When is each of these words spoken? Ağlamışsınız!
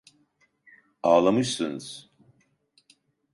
Ağlamışsınız! 1.03 2.11